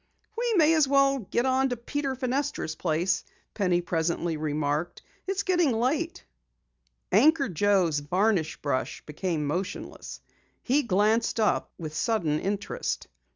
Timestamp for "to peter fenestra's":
1.69-2.73